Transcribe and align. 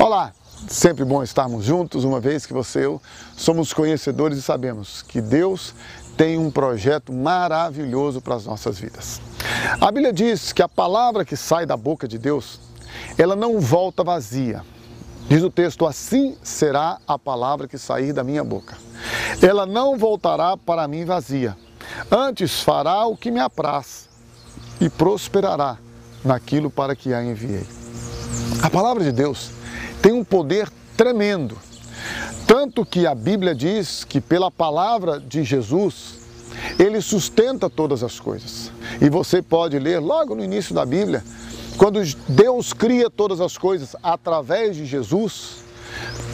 Olá, 0.00 0.32
sempre 0.68 1.04
bom 1.04 1.24
estarmos 1.24 1.64
juntos, 1.64 2.04
uma 2.04 2.20
vez 2.20 2.46
que 2.46 2.52
você 2.52 2.78
e 2.78 2.82
eu 2.84 3.02
somos 3.36 3.72
conhecedores 3.72 4.38
e 4.38 4.42
sabemos 4.42 5.02
que 5.02 5.20
Deus 5.20 5.74
tem 6.16 6.38
um 6.38 6.52
projeto 6.52 7.12
maravilhoso 7.12 8.20
para 8.20 8.36
as 8.36 8.46
nossas 8.46 8.78
vidas. 8.78 9.20
A 9.80 9.90
Bíblia 9.90 10.12
diz 10.12 10.52
que 10.52 10.62
a 10.62 10.68
palavra 10.68 11.24
que 11.24 11.36
sai 11.36 11.66
da 11.66 11.76
boca 11.76 12.06
de 12.06 12.16
Deus, 12.16 12.60
ela 13.18 13.34
não 13.34 13.58
volta 13.58 14.04
vazia. 14.04 14.62
Diz 15.28 15.42
o 15.42 15.50
texto: 15.50 15.84
assim 15.84 16.38
será 16.44 17.00
a 17.04 17.18
palavra 17.18 17.66
que 17.66 17.76
sair 17.76 18.12
da 18.12 18.22
minha 18.22 18.44
boca. 18.44 18.78
Ela 19.42 19.66
não 19.66 19.98
voltará 19.98 20.56
para 20.56 20.86
mim 20.86 21.04
vazia, 21.04 21.56
antes 22.08 22.62
fará 22.62 23.04
o 23.04 23.16
que 23.16 23.32
me 23.32 23.40
apraz 23.40 24.08
e 24.80 24.88
prosperará 24.88 25.76
naquilo 26.24 26.70
para 26.70 26.94
que 26.94 27.12
a 27.12 27.20
enviei. 27.24 27.66
A 28.62 28.70
palavra 28.70 29.02
de 29.02 29.10
Deus 29.10 29.57
tem 30.02 30.12
um 30.12 30.24
poder 30.24 30.68
tremendo. 30.96 31.56
Tanto 32.46 32.84
que 32.84 33.06
a 33.06 33.14
Bíblia 33.14 33.54
diz 33.54 34.04
que 34.04 34.20
pela 34.20 34.50
palavra 34.50 35.20
de 35.20 35.44
Jesus, 35.44 36.18
ele 36.78 37.00
sustenta 37.00 37.68
todas 37.68 38.02
as 38.02 38.18
coisas. 38.18 38.72
E 39.00 39.10
você 39.10 39.42
pode 39.42 39.78
ler 39.78 39.98
logo 39.98 40.34
no 40.34 40.42
início 40.42 40.74
da 40.74 40.86
Bíblia, 40.86 41.22
quando 41.76 42.02
Deus 42.28 42.72
cria 42.72 43.10
todas 43.10 43.40
as 43.40 43.56
coisas 43.56 43.94
através 44.02 44.74
de 44.74 44.86
Jesus, 44.86 45.58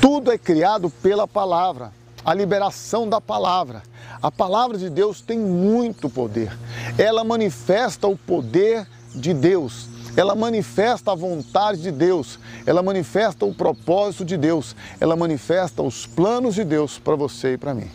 tudo 0.00 0.30
é 0.30 0.38
criado 0.38 0.88
pela 1.02 1.26
palavra, 1.26 1.92
a 2.24 2.32
liberação 2.32 3.08
da 3.08 3.20
palavra. 3.20 3.82
A 4.22 4.30
palavra 4.30 4.78
de 4.78 4.88
Deus 4.88 5.20
tem 5.20 5.38
muito 5.38 6.08
poder. 6.08 6.56
Ela 6.96 7.24
manifesta 7.24 8.06
o 8.06 8.16
poder 8.16 8.86
de 9.14 9.34
Deus 9.34 9.88
ela 10.16 10.34
manifesta 10.34 11.12
a 11.12 11.14
vontade 11.14 11.82
de 11.82 11.90
Deus, 11.90 12.38
ela 12.66 12.82
manifesta 12.82 13.44
o 13.44 13.54
propósito 13.54 14.24
de 14.24 14.36
Deus, 14.36 14.76
ela 15.00 15.16
manifesta 15.16 15.82
os 15.82 16.06
planos 16.06 16.54
de 16.54 16.64
Deus 16.64 16.98
para 16.98 17.16
você 17.16 17.54
e 17.54 17.58
para 17.58 17.74
mim. 17.74 17.90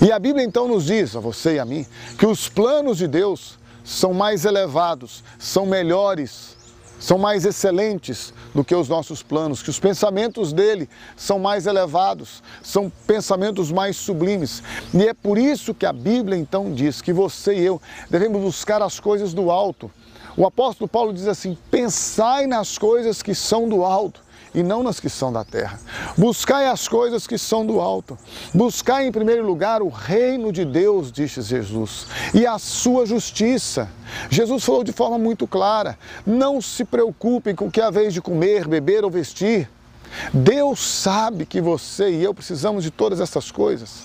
E 0.00 0.12
a 0.12 0.18
Bíblia 0.18 0.44
então 0.44 0.68
nos 0.68 0.86
diz, 0.86 1.16
a 1.16 1.20
você 1.20 1.54
e 1.54 1.58
a 1.58 1.64
mim, 1.64 1.86
que 2.18 2.26
os 2.26 2.48
planos 2.48 2.98
de 2.98 3.06
Deus 3.06 3.58
são 3.84 4.12
mais 4.12 4.44
elevados, 4.44 5.22
são 5.38 5.66
melhores, 5.66 6.56
são 6.98 7.18
mais 7.18 7.44
excelentes 7.44 8.32
do 8.54 8.64
que 8.64 8.74
os 8.74 8.88
nossos 8.88 9.22
planos, 9.22 9.62
que 9.62 9.70
os 9.70 9.78
pensamentos 9.78 10.52
dele 10.52 10.88
são 11.16 11.38
mais 11.38 11.66
elevados, 11.66 12.42
são 12.62 12.90
pensamentos 13.06 13.70
mais 13.70 13.96
sublimes. 13.96 14.62
E 14.92 15.06
é 15.06 15.12
por 15.12 15.36
isso 15.36 15.74
que 15.74 15.86
a 15.86 15.92
Bíblia 15.92 16.38
então 16.38 16.72
diz 16.72 17.02
que 17.02 17.12
você 17.12 17.54
e 17.54 17.64
eu 17.64 17.80
devemos 18.08 18.40
buscar 18.40 18.80
as 18.80 18.98
coisas 18.98 19.34
do 19.34 19.50
alto 19.50 19.90
o 20.36 20.46
apóstolo 20.46 20.88
Paulo 20.88 21.12
diz 21.12 21.26
assim: 21.26 21.56
pensai 21.70 22.46
nas 22.46 22.78
coisas 22.78 23.22
que 23.22 23.34
são 23.34 23.68
do 23.68 23.84
alto 23.84 24.24
e 24.54 24.62
não 24.62 24.82
nas 24.82 25.00
que 25.00 25.08
são 25.08 25.32
da 25.32 25.44
terra. 25.44 25.80
Buscai 26.16 26.68
as 26.68 26.86
coisas 26.86 27.26
que 27.26 27.36
são 27.36 27.66
do 27.66 27.80
alto. 27.80 28.16
Buscai 28.54 29.06
em 29.06 29.12
primeiro 29.12 29.44
lugar 29.44 29.82
o 29.82 29.88
reino 29.88 30.52
de 30.52 30.64
Deus, 30.64 31.10
disse 31.10 31.42
Jesus, 31.42 32.06
e 32.32 32.46
a 32.46 32.58
sua 32.58 33.04
justiça. 33.04 33.90
Jesus 34.30 34.64
falou 34.64 34.84
de 34.84 34.92
forma 34.92 35.18
muito 35.18 35.46
clara: 35.46 35.98
não 36.24 36.60
se 36.60 36.84
preocupem 36.84 37.54
com 37.54 37.66
o 37.66 37.70
que 37.70 37.80
a 37.80 37.90
vez 37.90 38.14
de 38.14 38.22
comer, 38.22 38.68
beber 38.68 39.04
ou 39.04 39.10
vestir. 39.10 39.68
Deus 40.32 40.80
sabe 40.80 41.44
que 41.44 41.60
você 41.60 42.10
e 42.10 42.22
eu 42.22 42.32
precisamos 42.32 42.84
de 42.84 42.90
todas 42.90 43.20
essas 43.20 43.50
coisas. 43.50 44.04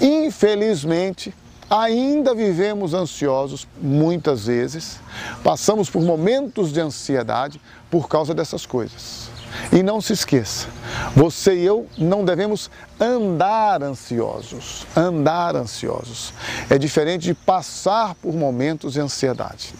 Infelizmente, 0.00 1.32
Ainda 1.68 2.34
vivemos 2.34 2.92
ansiosos 2.92 3.66
muitas 3.80 4.46
vezes, 4.46 5.00
passamos 5.42 5.88
por 5.88 6.02
momentos 6.02 6.72
de 6.72 6.80
ansiedade 6.80 7.60
por 7.90 8.08
causa 8.08 8.34
dessas 8.34 8.66
coisas. 8.66 9.30
E 9.72 9.82
não 9.82 10.00
se 10.00 10.12
esqueça, 10.12 10.68
você 11.14 11.54
e 11.54 11.64
eu 11.64 11.86
não 11.96 12.24
devemos 12.24 12.70
andar 13.00 13.82
ansiosos. 13.82 14.84
Andar 14.96 15.54
ansiosos 15.56 16.34
é 16.68 16.76
diferente 16.76 17.22
de 17.22 17.34
passar 17.34 18.14
por 18.16 18.34
momentos 18.34 18.94
de 18.94 19.00
ansiedade. 19.00 19.74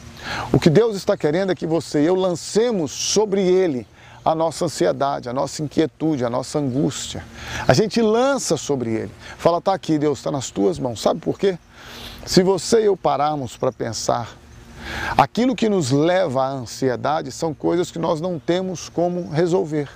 O 0.53 0.59
que 0.59 0.71
Deus 0.71 0.97
está 0.97 1.17
querendo 1.17 1.53
é 1.53 1.55
que 1.55 1.67
você 1.67 2.03
e 2.03 2.07
eu 2.07 2.15
lancemos 2.15 2.93
sobre 2.93 3.43
Ele 3.43 3.87
a 4.25 4.35
nossa 4.35 4.65
ansiedade, 4.65 5.29
a 5.29 5.33
nossa 5.33 5.63
inquietude, 5.63 6.25
a 6.25 6.31
nossa 6.31 6.59
angústia. 6.59 7.25
A 7.69 7.75
gente 7.75 8.01
lança 8.01 8.57
sobre 8.57 8.91
Ele. 8.91 9.13
Fala, 9.37 9.61
tá 9.61 9.75
aqui, 9.75 9.99
Deus, 9.99 10.19
está 10.19 10.31
nas 10.31 10.51
tuas 10.51 10.79
mãos. 10.79 11.01
Sabe 11.01 11.21
por 11.21 11.39
quê? 11.39 11.59
Se 12.25 12.43
você 12.43 12.81
e 12.81 12.85
eu 12.87 12.97
pararmos 12.97 13.57
para 13.57 13.71
pensar, 13.71 14.35
aquilo 15.17 15.55
que 15.55 15.69
nos 15.69 15.91
leva 15.91 16.43
à 16.43 16.49
ansiedade 16.49 17.31
são 17.31 17.53
coisas 17.53 17.91
que 17.91 17.99
nós 17.99 18.21
não 18.21 18.39
temos 18.39 18.89
como 18.89 19.29
resolver. 19.31 19.91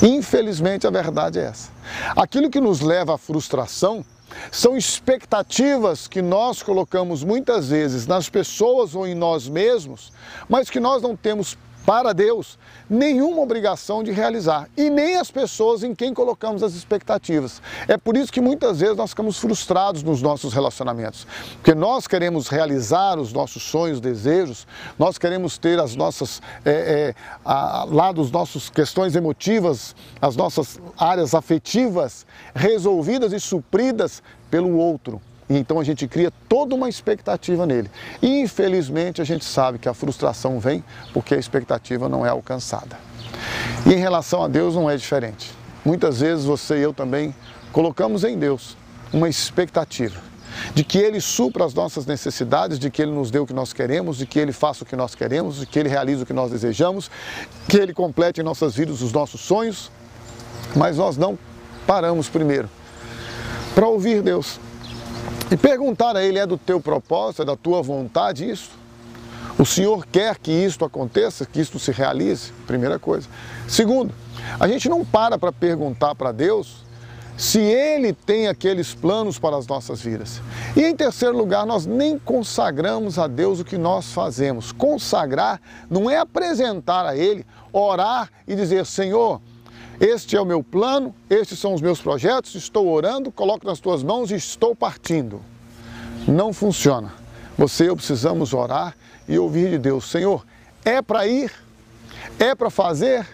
Infelizmente, 0.00 0.86
a 0.86 0.90
verdade 0.90 1.38
é 1.38 1.44
essa. 1.44 1.70
Aquilo 2.16 2.48
que 2.48 2.60
nos 2.60 2.80
leva 2.80 3.14
à 3.14 3.18
frustração 3.18 4.04
são 4.50 4.76
expectativas 4.76 6.06
que 6.06 6.22
nós 6.22 6.62
colocamos 6.62 7.22
muitas 7.22 7.68
vezes 7.68 8.06
nas 8.06 8.28
pessoas 8.28 8.94
ou 8.94 9.06
em 9.06 9.14
nós 9.14 9.48
mesmos, 9.48 10.12
mas 10.48 10.70
que 10.70 10.80
nós 10.80 11.02
não 11.02 11.16
temos 11.16 11.58
para 11.88 12.12
Deus 12.12 12.58
nenhuma 12.86 13.40
obrigação 13.40 14.02
de 14.02 14.10
realizar 14.10 14.68
e 14.76 14.90
nem 14.90 15.16
as 15.16 15.30
pessoas 15.30 15.82
em 15.82 15.94
quem 15.94 16.12
colocamos 16.12 16.62
as 16.62 16.74
expectativas. 16.74 17.62
É 17.88 17.96
por 17.96 18.14
isso 18.14 18.30
que 18.30 18.42
muitas 18.42 18.80
vezes 18.80 18.94
nós 18.94 19.08
ficamos 19.08 19.38
frustrados 19.38 20.02
nos 20.02 20.20
nossos 20.20 20.52
relacionamentos, 20.52 21.26
porque 21.54 21.74
nós 21.74 22.06
queremos 22.06 22.48
realizar 22.48 23.18
os 23.18 23.32
nossos 23.32 23.62
sonhos, 23.62 24.02
desejos, 24.02 24.66
nós 24.98 25.16
queremos 25.16 25.56
ter 25.56 25.80
as 25.80 25.96
nossas, 25.96 26.42
é, 26.62 26.72
é, 26.72 27.14
a, 27.42 27.86
lá 27.88 28.12
dos 28.12 28.30
nossos 28.30 28.68
questões 28.68 29.16
emotivas, 29.16 29.96
as 30.20 30.36
nossas 30.36 30.78
áreas 30.94 31.34
afetivas 31.34 32.26
resolvidas 32.54 33.32
e 33.32 33.40
supridas 33.40 34.22
pelo 34.50 34.76
outro. 34.76 35.22
Então 35.48 35.80
a 35.80 35.84
gente 35.84 36.06
cria 36.06 36.30
toda 36.48 36.74
uma 36.74 36.88
expectativa 36.88 37.66
nele. 37.66 37.90
E 38.20 38.40
infelizmente 38.40 39.22
a 39.22 39.24
gente 39.24 39.44
sabe 39.44 39.78
que 39.78 39.88
a 39.88 39.94
frustração 39.94 40.60
vem 40.60 40.84
porque 41.12 41.34
a 41.34 41.38
expectativa 41.38 42.08
não 42.08 42.24
é 42.24 42.28
alcançada. 42.28 42.98
E 43.86 43.92
em 43.92 43.98
relação 43.98 44.42
a 44.42 44.48
Deus 44.48 44.74
não 44.74 44.90
é 44.90 44.96
diferente. 44.96 45.50
Muitas 45.84 46.20
vezes 46.20 46.44
você 46.44 46.78
e 46.78 46.82
eu 46.82 46.92
também 46.92 47.34
colocamos 47.72 48.24
em 48.24 48.38
Deus 48.38 48.76
uma 49.12 49.28
expectativa 49.28 50.20
de 50.74 50.84
que 50.84 50.98
Ele 50.98 51.20
supra 51.20 51.64
as 51.64 51.72
nossas 51.72 52.04
necessidades, 52.04 52.78
de 52.78 52.90
que 52.90 53.00
Ele 53.00 53.12
nos 53.12 53.30
dê 53.30 53.38
o 53.38 53.46
que 53.46 53.52
nós 53.52 53.72
queremos, 53.72 54.18
de 54.18 54.26
que 54.26 54.38
Ele 54.38 54.52
faça 54.52 54.82
o 54.82 54.86
que 54.86 54.96
nós 54.96 55.14
queremos, 55.14 55.60
de 55.60 55.66
que 55.66 55.78
Ele 55.78 55.88
realize 55.88 56.22
o 56.22 56.26
que 56.26 56.32
nós 56.32 56.50
desejamos, 56.50 57.10
que 57.68 57.76
Ele 57.76 57.94
complete 57.94 58.40
em 58.40 58.44
nossas 58.44 58.74
vidas 58.74 59.00
os 59.00 59.12
nossos 59.12 59.40
sonhos, 59.40 59.90
mas 60.74 60.96
nós 60.96 61.16
não 61.16 61.38
paramos 61.86 62.28
primeiro 62.28 62.68
para 63.74 63.86
ouvir 63.86 64.22
Deus 64.22 64.58
e 65.50 65.56
perguntar 65.56 66.16
a 66.16 66.22
ele: 66.22 66.38
é 66.38 66.46
do 66.46 66.58
teu 66.58 66.80
propósito, 66.80 67.42
é 67.42 67.44
da 67.44 67.56
tua 67.56 67.82
vontade 67.82 68.48
isso? 68.48 68.70
O 69.58 69.66
Senhor 69.66 70.06
quer 70.06 70.38
que 70.38 70.52
isto 70.52 70.84
aconteça, 70.84 71.44
que 71.44 71.60
isto 71.60 71.78
se 71.78 71.90
realize? 71.90 72.52
Primeira 72.66 72.98
coisa. 72.98 73.28
Segundo, 73.66 74.14
a 74.60 74.68
gente 74.68 74.88
não 74.88 75.04
para 75.04 75.36
para 75.36 75.50
perguntar 75.50 76.14
para 76.14 76.30
Deus 76.30 76.86
se 77.36 77.60
Ele 77.60 78.12
tem 78.12 78.48
aqueles 78.48 78.94
planos 78.94 79.38
para 79.38 79.56
as 79.56 79.66
nossas 79.66 80.00
vidas. 80.00 80.40
E 80.76 80.84
em 80.84 80.94
terceiro 80.94 81.36
lugar, 81.36 81.64
nós 81.64 81.86
nem 81.86 82.18
consagramos 82.18 83.18
a 83.18 83.28
Deus 83.28 83.60
o 83.60 83.64
que 83.64 83.78
nós 83.78 84.12
fazemos. 84.12 84.72
Consagrar 84.72 85.60
não 85.88 86.10
é 86.10 86.18
apresentar 86.18 87.06
a 87.06 87.16
Ele, 87.16 87.46
orar 87.72 88.28
e 88.46 88.54
dizer: 88.54 88.84
Senhor, 88.84 89.40
este 90.00 90.36
é 90.36 90.40
o 90.40 90.44
meu 90.44 90.62
plano, 90.62 91.14
estes 91.28 91.58
são 91.58 91.74
os 91.74 91.80
meus 91.80 92.00
projetos, 92.00 92.54
estou 92.54 92.88
orando, 92.88 93.32
coloco 93.32 93.66
nas 93.66 93.80
tuas 93.80 94.02
mãos 94.02 94.30
e 94.30 94.36
estou 94.36 94.74
partindo. 94.74 95.40
Não 96.26 96.52
funciona. 96.52 97.12
Você 97.56 97.84
e 97.84 97.86
eu 97.88 97.96
precisamos 97.96 98.54
orar 98.54 98.96
e 99.28 99.38
ouvir 99.38 99.70
de 99.70 99.78
Deus: 99.78 100.08
Senhor, 100.08 100.46
é 100.84 101.02
para 101.02 101.26
ir? 101.26 101.50
É 102.38 102.54
para 102.54 102.70
fazer? 102.70 103.26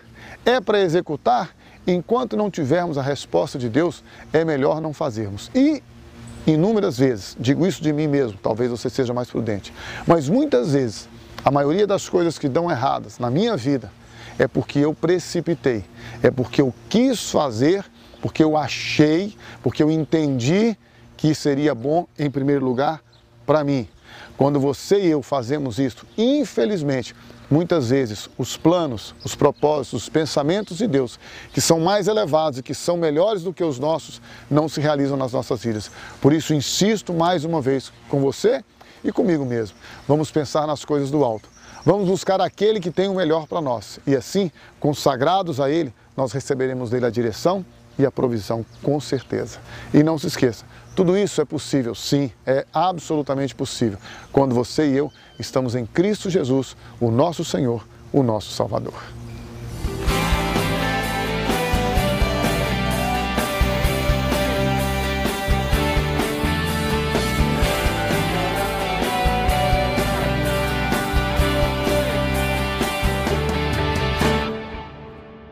É 0.44 0.60
para 0.60 0.80
executar? 0.80 1.54
Enquanto 1.86 2.34
não 2.34 2.50
tivermos 2.50 2.96
a 2.96 3.02
resposta 3.02 3.58
de 3.58 3.68
Deus, 3.68 4.02
é 4.32 4.42
melhor 4.42 4.80
não 4.80 4.94
fazermos. 4.94 5.50
E 5.54 5.82
inúmeras 6.46 6.96
vezes, 6.96 7.36
digo 7.38 7.66
isso 7.66 7.82
de 7.82 7.92
mim 7.92 8.06
mesmo, 8.06 8.38
talvez 8.42 8.70
você 8.70 8.88
seja 8.88 9.12
mais 9.12 9.28
prudente, 9.28 9.72
mas 10.06 10.28
muitas 10.28 10.72
vezes, 10.72 11.08
a 11.44 11.50
maioria 11.50 11.86
das 11.86 12.08
coisas 12.08 12.38
que 12.38 12.48
dão 12.48 12.70
erradas 12.70 13.18
na 13.18 13.30
minha 13.30 13.56
vida, 13.56 13.90
é 14.38 14.46
porque 14.46 14.78
eu 14.78 14.94
precipitei, 14.94 15.84
é 16.22 16.30
porque 16.30 16.60
eu 16.60 16.74
quis 16.88 17.30
fazer, 17.30 17.84
porque 18.20 18.42
eu 18.42 18.56
achei, 18.56 19.36
porque 19.62 19.82
eu 19.82 19.90
entendi 19.90 20.76
que 21.16 21.34
seria 21.34 21.74
bom, 21.74 22.06
em 22.18 22.30
primeiro 22.30 22.64
lugar, 22.64 23.02
para 23.46 23.62
mim. 23.62 23.88
Quando 24.36 24.58
você 24.58 25.00
e 25.00 25.06
eu 25.06 25.22
fazemos 25.22 25.78
isso, 25.78 26.04
infelizmente, 26.18 27.14
muitas 27.50 27.90
vezes 27.90 28.28
os 28.36 28.56
planos, 28.56 29.14
os 29.24 29.34
propósitos, 29.34 30.02
os 30.02 30.08
pensamentos 30.08 30.78
de 30.78 30.86
Deus, 30.86 31.18
que 31.52 31.60
são 31.60 31.78
mais 31.80 32.08
elevados 32.08 32.58
e 32.58 32.62
que 32.62 32.74
são 32.74 32.96
melhores 32.96 33.42
do 33.42 33.52
que 33.52 33.62
os 33.62 33.78
nossos, 33.78 34.20
não 34.50 34.68
se 34.68 34.80
realizam 34.80 35.16
nas 35.16 35.32
nossas 35.32 35.62
vidas. 35.62 35.90
Por 36.20 36.32
isso, 36.32 36.52
insisto 36.52 37.12
mais 37.12 37.44
uma 37.44 37.60
vez 37.60 37.92
com 38.08 38.20
você 38.20 38.64
e 39.04 39.12
comigo 39.12 39.44
mesmo. 39.44 39.76
Vamos 40.08 40.30
pensar 40.30 40.66
nas 40.66 40.84
coisas 40.84 41.10
do 41.10 41.24
alto. 41.24 41.53
Vamos 41.84 42.08
buscar 42.08 42.40
aquele 42.40 42.80
que 42.80 42.90
tem 42.90 43.08
o 43.08 43.14
melhor 43.14 43.46
para 43.46 43.60
nós. 43.60 44.00
E 44.06 44.16
assim, 44.16 44.50
consagrados 44.80 45.60
a 45.60 45.68
Ele, 45.68 45.92
nós 46.16 46.32
receberemos 46.32 46.90
dele 46.90 47.06
a 47.06 47.10
direção 47.10 47.64
e 47.98 48.06
a 48.06 48.10
provisão, 48.10 48.64
com 48.82 48.98
certeza. 49.00 49.58
E 49.92 50.02
não 50.02 50.18
se 50.18 50.26
esqueça, 50.26 50.64
tudo 50.96 51.16
isso 51.16 51.40
é 51.40 51.44
possível, 51.44 51.94
sim, 51.94 52.30
é 52.46 52.64
absolutamente 52.72 53.54
possível, 53.54 53.98
quando 54.32 54.54
você 54.54 54.86
e 54.86 54.96
eu 54.96 55.12
estamos 55.38 55.74
em 55.74 55.84
Cristo 55.84 56.30
Jesus, 56.30 56.76
o 57.00 57.10
nosso 57.10 57.44
Senhor, 57.44 57.86
o 58.12 58.22
nosso 58.22 58.50
Salvador. 58.52 58.94